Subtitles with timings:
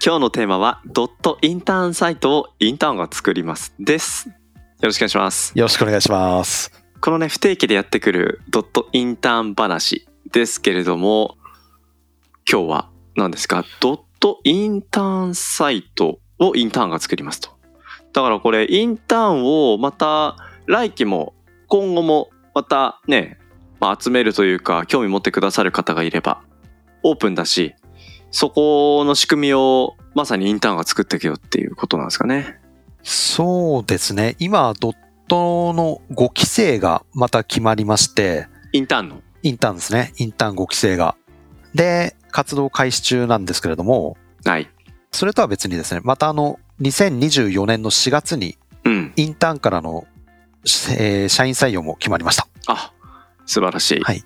[0.00, 4.28] 今日のテーマはドットインターンサイトをインターンが作りますです。
[4.28, 4.34] よ
[4.82, 5.52] ろしくお願いします。
[5.56, 6.70] よろしくお願いします。
[7.00, 11.36] このね不定期でやってくるドットインターン話ですけれども
[12.48, 13.64] 今日は何ですか？
[13.80, 17.50] ドットインターンサイトをインターンが作りますと。
[18.12, 21.34] だからこれインターンをまた来期も
[21.66, 23.40] 今後もまたね、
[23.80, 26.44] まあ、集めるというか興味持ってくださる方がいれば
[27.02, 27.74] オープンだし
[28.30, 32.58] そこの仕組みをまさにインターンが作っていくよっていうことなんですかね。
[33.02, 34.36] そうですね。
[34.38, 34.96] 今、ドッ
[35.28, 39.22] トの5期生がまた決まりまして、インターンの？
[39.42, 40.12] インターンですね。
[40.18, 41.16] インターン5期生が。
[41.74, 44.68] で、活動開始中なんですけれども、はい。
[45.12, 49.12] それとは別にですね、またあの、2024年の4月にうん。
[49.16, 50.06] インターンからの、
[50.98, 52.46] えー社員採用も決まりました。
[52.66, 52.92] あ、
[53.46, 54.00] 素晴らしい。
[54.00, 54.22] はい。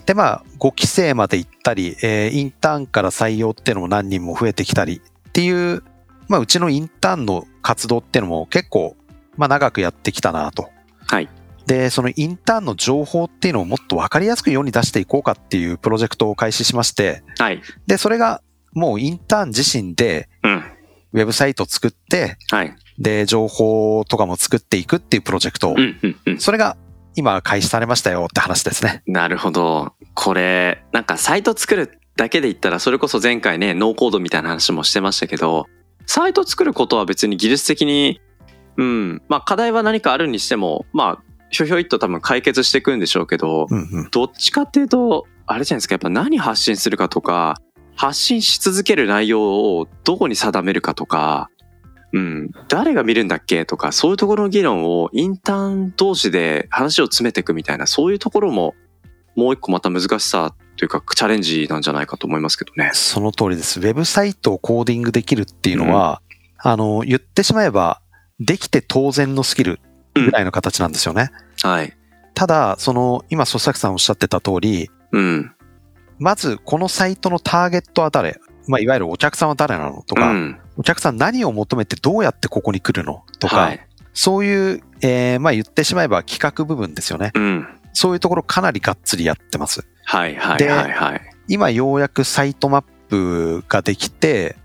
[0.00, 0.04] うん。
[0.06, 5.82] で、まあ、5期生まで行ったり、えーインターンから採用っていうのも何人も増えてきたりっていう、
[6.28, 8.96] まあ、うちのインターンの活動っていうのも結構、
[9.36, 10.70] まあ、長くやってきたなと。
[11.06, 11.28] はい。
[11.66, 17.62] で、そのインターンの情報っていうのをもっとわかりやすく世に出していこうかっていうプロジェクトを開始しまして、はい。
[17.86, 18.42] で、それが
[18.72, 20.64] もうインターン自身でうん。
[21.12, 22.76] ウェブサイトを作って、はい。
[22.98, 25.70] で、情報とかも作っていくっていうプロジェクト。
[25.70, 25.98] うん。
[26.02, 26.16] うん。
[26.26, 26.38] うん。
[26.38, 26.76] それが
[27.20, 29.02] 今開始されましたよって話ですね。
[29.06, 29.92] なるほど。
[30.14, 35.66] これ、なんかサイト作るだけで言ったら、それこそ前回ね、ノーコードみたいな話もしてましたけど、
[36.06, 38.22] サイト作ることは別に技術的に、
[38.78, 39.22] うん。
[39.28, 44.08] まあ課題は何かあるにしても、まあ、ひょひょいっと多分解決していくんでしょうけど、うんうん。
[44.10, 47.58] どっちかっていうと、あれじゃないですか、やっぱ何発信するかとか、
[47.96, 49.42] 発信し続ける内容
[49.76, 51.50] をどこに定めるかとか、
[52.12, 58.74] うん、誰が見るんだっけとか、そういうところの議論をインターン同士で話を詰めていくみたいな、そういうところも、
[59.36, 62.90] もう一個また難しさというか、チャレンジなんじゃないかと思いますけどね。
[62.94, 63.78] その通りです。
[63.80, 66.20] ウェブサイトをコーディングできるっていうのは、
[66.58, 68.00] あの、言ってしまえば、
[68.40, 69.80] できて当然のスキル
[70.14, 71.30] ぐらいの形なんですよね。
[71.62, 71.96] はい。
[72.34, 75.52] ただ、その、今、曽崎さんおっしゃってた通り、うん。
[76.18, 78.40] まず、このサイトのターゲットは誰？
[78.66, 80.58] まあ、いわゆるお客さんは誰なのとか、うん。
[80.76, 83.86] お客さん何を求めてどうやってここに来るのとか、はい。
[84.12, 87.32] そういう、えーまあ言ってしまえば企画部分ですよね。
[87.34, 87.68] うん。
[87.92, 89.86] そういうところかなりがっつりやってます。
[90.04, 91.20] はいはいではいはい。
[91.48, 94.56] 今ようやくサイトマップができて、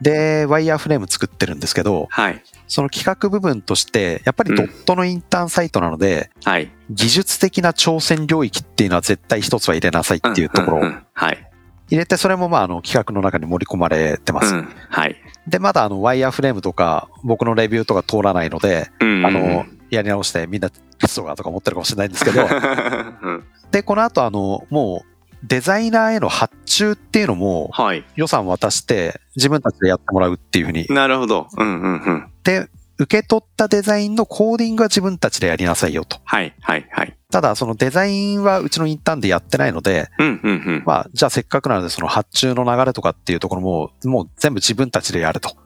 [0.00, 2.42] で、ワイヤーフレーム作ってるんですけど、はい。
[2.66, 6.70] その企画部分として、やっぱりドットのインターンサイトなので、はい。
[6.90, 11.50] 技術的な挑戦領域っていうのは絶対一つは入れなさいっていうところはい。
[11.94, 14.54] 入れて、それもまああの企画の中に盛り込まれてます。
[14.54, 14.68] うん。
[14.88, 15.16] はい。
[15.46, 22.42] で、まだあのワイヤーフレームとか僕のレビューとか通らないので、うんあの、やり直してみんなテストがとか思ってるかもしれないんですけど、
[23.22, 28.04] うんで、この後あの、もうデザイナーへの発注っていうのもはい。
[28.16, 30.86] 予算渡して自分たちでやってもらうっていうふうに。
[30.88, 31.48] なるほど。
[31.56, 32.30] うんうんうん。
[32.44, 32.68] で、
[32.98, 36.18] 受け取ったデザインのコーディングは自分たちでやりなさいよと。
[36.24, 37.16] はいはいはい。
[37.30, 40.82] ただ、そのデザインはうちのインターンでやってないので、うんうんうん。
[40.86, 45.56] まあ、じゃあせっかくなのでその発注の流れとかっていうところも、もう全部自分たちでやると。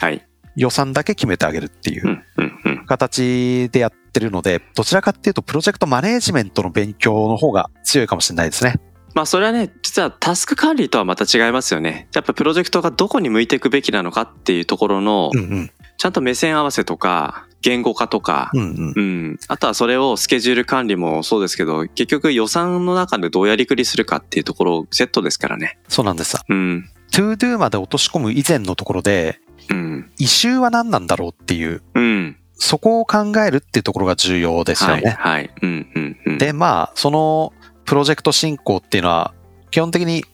[0.00, 0.26] はい。
[0.56, 2.86] 予算だけ決めてあげるっていううんうんうん。
[2.86, 8.80] 形でやってるので、どちらかっていうとプロジェクトマネージメントの勉強の方が強いかもしれないですね。
[9.14, 12.08] まあそれはね、実はタスク管理とはまた違いますよね。
[12.14, 15.70] やっぱプロジェクトがどこに向いていくべきなのかっていうところのう、んうん。
[16.02, 18.92] ちゃんと目線合わせとか、言語化とかう、んうん。
[18.96, 19.00] う
[19.34, 19.38] ん。
[19.46, 25.78] あとはそれをスケジュール管理もそうですけど、結局予算の中でどうやりくりするかっていうところセットですからね。
[25.86, 26.36] そうなんです。
[26.48, 26.90] うん。
[27.12, 29.38] to do まで落とし込む以前のところで、
[29.70, 30.10] うん。
[30.18, 32.36] 異臭は何なんだろうっていう、うん。
[32.54, 35.04] そこを考えるっていうところが重要ですよはい。
[35.04, 35.10] ね。
[35.16, 35.50] はい。
[35.62, 36.38] うんうんうん。
[36.38, 37.52] で、まあ、その
[37.84, 39.34] プロジェクト進行っていうのは、
[39.70, 40.24] 基本的に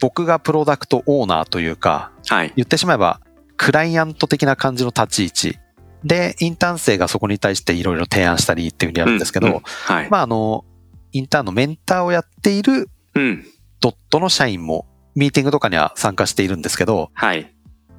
[0.00, 2.54] 僕がプロダクトオーナーというか、はい。
[2.56, 3.20] 言ってしまえば、
[3.56, 5.58] クライアント的な感じの立ち位置。
[6.04, 10.10] で、インターン生がそこに対していろいろ提案したりっていうふうにやるんですけど、うんうんはい。
[10.10, 10.64] まあ、あの、
[11.12, 13.44] インターンのメンターをやっているうん。
[13.80, 17.54] ドットの社員も、ミーティングとかには参加しているんですけど、はい。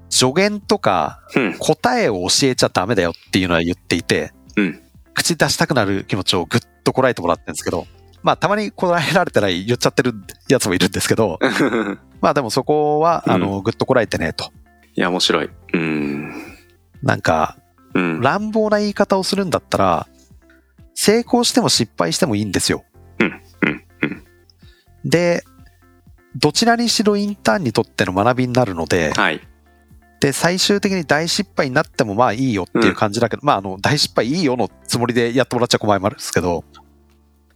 [0.10, 1.58] 助言とかうん。
[1.58, 4.82] 答えを教えちゃダメだよっていうのは言っていて、うん
[5.16, 7.88] 口出したくなる気持ちをぐっとこらえてもらってるんですけど、
[8.22, 10.14] まあたまにこらえられてない言っちゃってる
[10.50, 11.40] やつもいるんですけど、
[12.22, 14.52] まあでもそこは、うんあの、ぐっとこらえてねと。
[14.96, 15.50] いや、面白い。
[15.74, 16.32] うん。
[17.04, 17.58] なんか、
[17.94, 18.22] うん。
[18.22, 20.08] 乱暴な言い方をするんだったら、
[20.94, 22.84] 成功しても失敗してもいいんですよ。
[23.20, 24.24] うんうんうん
[25.04, 25.44] で、
[26.36, 29.42] どちらにしろインターンにとっての学びになるので、はい。
[30.20, 36.64] で、最終的に大失敗になってもまあいいよっていう感じだけど、まああの、大失敗いいよのつもりでやってもらっちゃ困りますけど、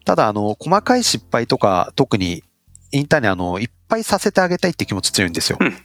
[0.06, 2.44] ただあの、細かい失敗とか、特に
[2.92, 5.58] インターンにあの、いっぱいさせてあげたいって気持ち強いんですよ。
[5.60, 5.80] うんうんうん。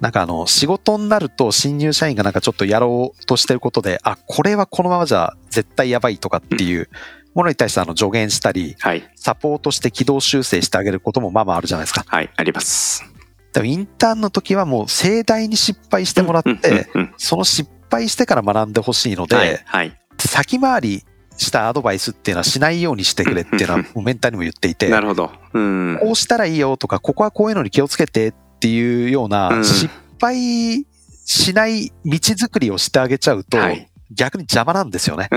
[0.00, 6.88] なんかあの、仕事になると新入社員がなんかちょっとやろうとしてることで、あ、これはこのままじゃ絶対やばいとかっていう
[7.34, 9.08] ものに対してあの助言したり、はい。
[9.16, 12.04] サポートして軌道修正してあげることもまあまああるじゃないですか。
[12.06, 12.30] はい。
[12.36, 13.04] あります。
[13.52, 19.62] でもインターンの時はもう盛大に失敗してもらって、その失敗してから学んでほしいので、はい。
[19.64, 20.00] はい。
[20.18, 21.04] 先回り
[21.36, 25.30] したアドバイスっていうのはしないようにしてくれっていうのはもうメンターにも言っていて、なるほど。
[25.52, 25.98] うん。
[26.00, 28.34] こうしたらいいよとか、ここはこういうのに気をつけてっ
[28.64, 30.86] ていうよううなん失敗
[31.26, 33.90] しない道作りをしてあげちゃうと、はい。
[34.10, 35.28] 逆に邪魔なんですよね。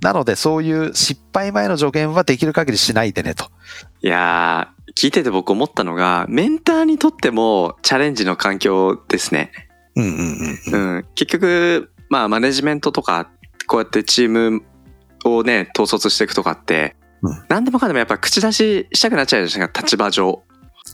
[0.00, 3.46] なのでそういう失敗前の助言はできる限りしないでねと。
[4.02, 9.52] いやー、聞いてて僕思ったのが、メンターにとってもチャレンジの環境ですね。
[9.94, 10.96] うんうんうんうん。
[10.96, 11.04] うん。
[11.14, 13.30] 結局、まあ、マネジメントとか、
[13.68, 14.62] こうやってチーム
[15.24, 20.42] をね、統率していくとかって、うん何でもかんでもやっぱ口出ししたくなっちゃうじゃないですか、立場上。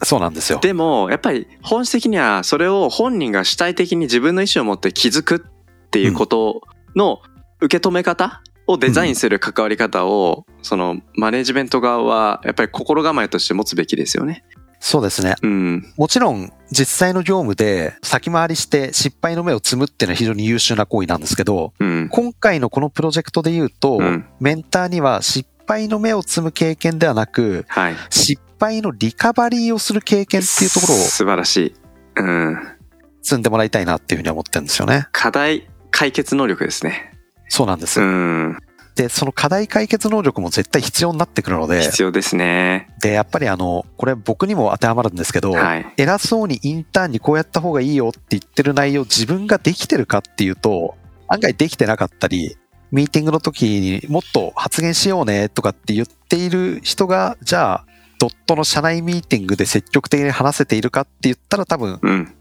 [0.05, 0.59] そうなんですよ。
[0.61, 6.63] でも、やっぱり本質的にはそれを本人が主体的に自分の意思を持って気づくっていうこと
[6.97, 7.21] の
[7.61, 14.45] 受け止め方をデザインする関わり方を、そのマネジメント側はやっぱり心構えとして持つべきですよね。
[14.81, 15.35] そうですね。
[15.43, 15.95] うん。
[15.97, 22.09] もちろん実際の業務で先回りして失敗の目を摘むっていうのは非常に優秀な行為なんですけど、うん。
[22.11, 27.97] 今回のこのプロジェクトで言うと、うんメンターには失敗の目を摘む経験ではなく、はい。
[28.11, 31.75] 失敗のリカバリーをする経験っていうところを素晴らしい。
[32.17, 32.59] うん。
[33.23, 35.09] 積んでもらいたいなっていうふうに思ってるんですよね。
[35.13, 37.13] 課題解決能力ですね。
[37.49, 38.01] そうなんです。
[38.01, 38.59] うん。
[38.95, 42.89] で、その課題解決能力も絶対必要になってくるので、必要ですね。
[43.01, 45.87] で、やっぱりあの、これ僕にも当てはまるんですけど、はい。
[45.97, 50.97] 偉そうにインターンにこうやった方がいいよって言ってる内容自分ができてるかっていうと、
[51.27, 52.57] 案外できてなかったり、
[52.93, 57.87] ミーティングの時にもっと発言しようねとかって言っている人が、じゃあ、
[58.25, 62.35] ドットの社内ミーティングで積極的に話せているかって言ったら多分、うん。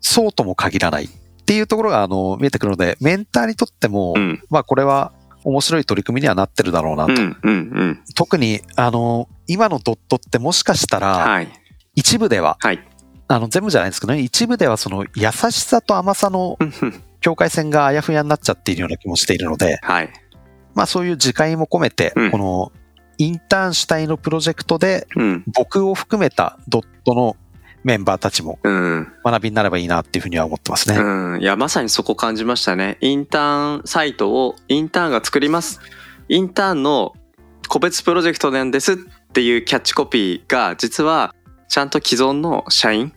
[0.00, 1.08] そうとも限らないっ
[1.46, 4.42] ていうところがあの見えてくるので、メンターにとっても、うん。
[4.50, 5.12] まあこれは
[5.44, 7.12] 面白い取り組みにはなってるだろうなと。
[7.12, 7.36] うん。
[7.40, 7.52] うん。
[7.52, 8.02] うん。
[8.16, 11.48] 特に、あの、今のドットってもしかしたら、はい。
[11.94, 12.80] 一部では、はい。
[13.28, 16.58] あの、全部じゃないですけどね、一部ではその優しさと甘さの
[17.20, 20.10] 境界線があやふやになっちゃっているような気もしているので、はい。
[20.74, 22.72] まあそういう自戒も込めて、うんこの
[23.20, 25.44] インターン主体のプロジェクトでうん。
[25.54, 27.36] 僕を含めたドットの
[27.84, 29.12] メンバーたちもうん。
[29.22, 30.96] 学びになればいいなっていうふうには思ってますね。
[30.96, 31.42] うん。
[31.42, 32.96] いや、まさにそこ感じましたね。
[33.02, 35.80] インターンサイトをインターンが作ります。
[36.30, 37.12] インターンの
[37.68, 38.96] 個別プロジェクトなんですっ
[39.34, 41.34] ていうキャッチコピーが、実は
[41.68, 43.12] ちゃんと既存の社員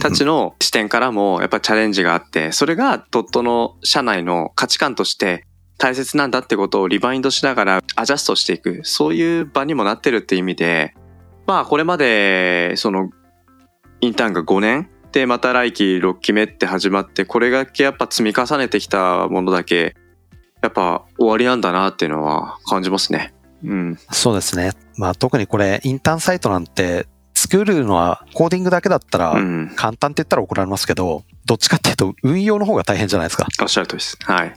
[0.00, 5.44] たちの視点からもやっぱチャレンジがあって、それがドットの社内の価値観として
[5.80, 10.94] 大切なんだってことをリバインドしながらアジャストしていく、そういう場にもなってるって意味で、
[11.46, 13.08] まあこれまでその
[14.02, 19.96] インターンが5年でまた来期6期目って始まって、これだけやっぱ積み重ねてきたものだけ、
[20.60, 23.32] やっぱ終わりなんだなっていうのは感じますね。
[23.64, 23.98] うん。
[24.12, 24.72] そうですね。
[24.98, 29.72] まあ特にこれインターンサイトなんて作るのはコーディングだけだったらうん。
[29.76, 33.46] 簡単って言ったら怒られますけど、どっちかっていうと運用の方が大変じゃないですか。
[33.62, 34.18] おっしゃるとりです。
[34.20, 34.54] はい。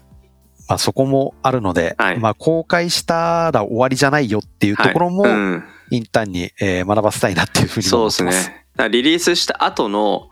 [0.68, 2.20] まあそこもあるので、はい。
[2.20, 5.32] まあ公開したら終わりじゃないよっていうところもはい。
[5.32, 5.64] うん。
[5.92, 8.38] インターンに、えー学ばせたいなっていうふうに思ってます。
[8.38, 8.90] ですね。
[8.90, 10.30] リリースした後の、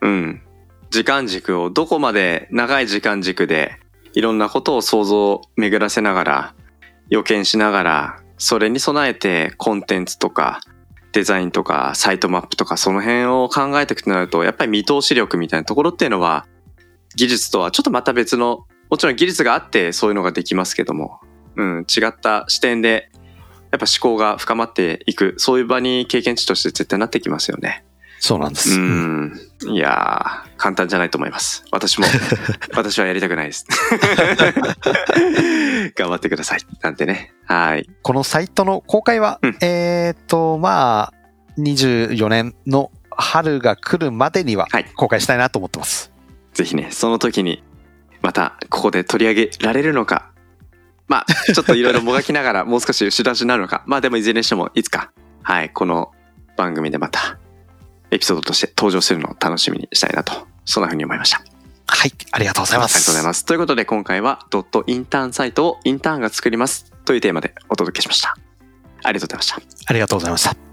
[0.00, 0.42] うん。
[0.90, 3.78] 時間軸をどこまで長い時間軸で
[4.12, 6.54] いろんなことを想像巡らせながら
[7.08, 10.60] 予見しながらそれに備えてコンテンツとか
[11.12, 16.46] デザインとかサイトマップとかその辺を考えていくとなるとやっぱり見通し力みたいなところっていうのは
[17.16, 21.18] 技術とはちょっとまた別のもちろん技術があってそういうのができますけども、
[21.56, 23.10] うん、違った視点で
[23.70, 27.86] やっぱ思考が深まっていくそういう場に経験値として絶対なってきますよね。
[28.20, 28.78] そうなんです。
[28.78, 29.32] うん。
[29.62, 31.64] いやー、簡単じゃないと思います。
[31.72, 32.06] 私も、
[32.76, 33.66] 私はやりたくないです。
[35.96, 36.60] 頑張ってください。
[36.82, 37.32] なんてね。
[37.46, 37.88] はい。
[38.02, 41.12] このサイトの公開は、うんえーっと、まあ、
[41.58, 46.12] 24年の春が来るまでにははい公開したいなと思ってます。
[46.52, 47.64] ぜひね、その時に、
[48.22, 50.30] また、ここで取り上げられるのか。
[51.08, 53.82] まあ、ちょっといろいろもがきながら、もう少し後出しになるのか。
[53.86, 55.12] まあでも、いずれにしても、いつか、
[55.42, 56.12] はい、この
[56.56, 57.38] 番組でまた、
[58.12, 61.42] エピソードとして登場するのを楽しみにしたいなとそんな風に思いました。
[61.86, 62.96] はい、ありがとうございます。
[62.96, 63.44] ありがとうございます。
[63.44, 68.36] ということで今回はドットインターンサイトをインターンが作りますというテーマでお届けしました。
[69.02, 69.86] ありがとうございました。
[69.86, 70.71] ありがとうございました。